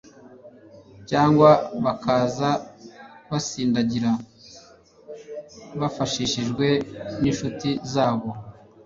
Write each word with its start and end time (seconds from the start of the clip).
cyangwa 1.09 1.49
bakaza 1.85 2.49
basindagira 3.29 4.11
bafashijwe 5.79 6.67
n'inshuti 7.21 7.69
za 7.91 8.07
bo. 8.19 8.29